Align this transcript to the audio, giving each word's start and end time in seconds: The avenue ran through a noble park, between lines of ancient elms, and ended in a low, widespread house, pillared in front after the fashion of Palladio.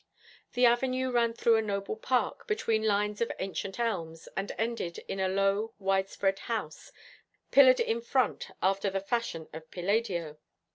The 0.53 0.65
avenue 0.65 1.11
ran 1.11 1.33
through 1.33 1.57
a 1.57 1.61
noble 1.61 1.95
park, 1.95 2.47
between 2.47 2.81
lines 2.87 3.21
of 3.21 3.31
ancient 3.37 3.79
elms, 3.79 4.27
and 4.35 4.51
ended 4.57 4.97
in 5.07 5.19
a 5.19 5.27
low, 5.29 5.75
widespread 5.77 6.39
house, 6.39 6.91
pillared 7.51 7.79
in 7.79 8.01
front 8.01 8.49
after 8.63 8.89
the 8.89 8.99
fashion 8.99 9.47
of 9.53 9.69
Palladio. 9.69 10.39